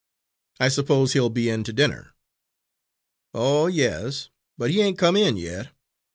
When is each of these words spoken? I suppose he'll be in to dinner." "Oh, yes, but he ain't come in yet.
I 0.59 0.69
suppose 0.69 1.13
he'll 1.13 1.29
be 1.29 1.47
in 1.47 1.63
to 1.63 1.71
dinner." 1.71 2.15
"Oh, 3.35 3.67
yes, 3.67 4.31
but 4.57 4.71
he 4.71 4.81
ain't 4.81 4.97
come 4.97 5.15
in 5.15 5.37
yet. 5.37 5.73